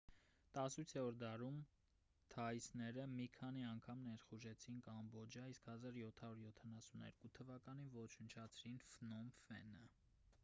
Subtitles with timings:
[0.59, 1.57] 18-րդ դարում
[2.35, 9.83] թաիսները մի քանի անգամ ներխուժեցին կամբոջիա իսկ 1772 թվականին ոչնչացրին ֆնոմ ֆենը